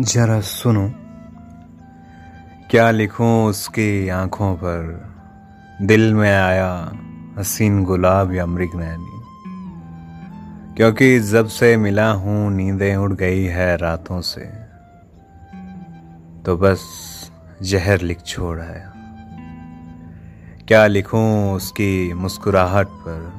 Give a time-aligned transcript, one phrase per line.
[0.00, 0.90] जरा सुनो।
[2.70, 5.08] क्या लिखूं उसकी आँखों पर?
[5.82, 6.92] दिल में आया
[7.38, 9.20] हसीन गुलाब या मृग नैनी।
[10.76, 14.40] क्योंकि जब से मिला हूँ, नींदें उड़ गई है रातों से।
[16.42, 16.82] तो बस
[17.62, 18.92] जहर लिख छोड़ आया।
[20.68, 23.32] क्या लिखूं उसकी मुस्कुराहट पर?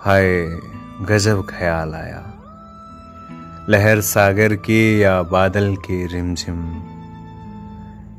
[0.00, 0.46] हाय,
[1.02, 2.34] गजब ख्याल आया।
[3.70, 6.74] लहर सागर की या बादल की रिमझिम।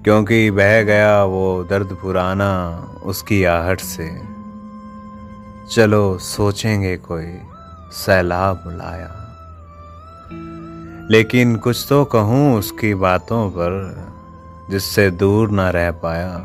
[0.03, 4.21] क्योंकि बह गया वो दर्द पुराना उसकी आहट से।
[5.71, 7.37] चलो, सोचेंगे कोई
[7.91, 9.17] सैलाब लाया।
[11.11, 14.03] लेकिन कुछ तो कहूँ उसकी बातों पर,
[14.69, 16.41] जिससे दूर ना रह पाया।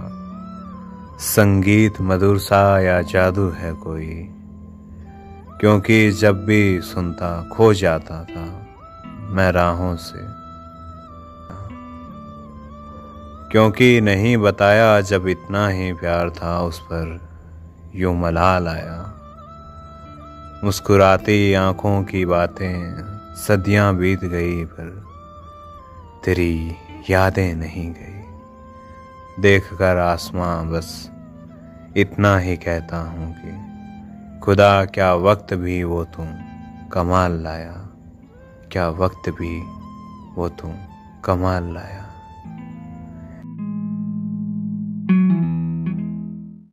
[1.19, 4.31] संगीत मधुर सा या जादू है कोई,
[5.61, 8.66] क्योंकि जब भी सुनता खो जाता था।
[9.29, 10.47] मैं राहों से।
[13.53, 17.29] क्योंकि नहीं बताया जब इतना ही प्यार था उस पर
[17.95, 19.13] यूँ मलाल आया।
[20.65, 22.95] मुस्कुराती आँखों की बातें
[23.35, 25.07] सदियाँ बीत गई पर
[26.25, 26.75] तेरी
[27.11, 28.17] यादें नहीं गई।
[29.43, 31.11] देख कर आसमां बस
[31.97, 33.67] इतना ही कहता हूँ कि
[34.41, 36.27] खुदा क्या वक्त भी वो तुम
[36.93, 37.89] कमाल लाया।
[38.77, 39.63] क्या वक्त भी
[40.35, 40.73] वो तुम
[41.25, 42.16] कमाल लाया।